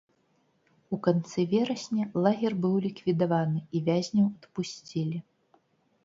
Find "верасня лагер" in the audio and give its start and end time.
1.51-2.55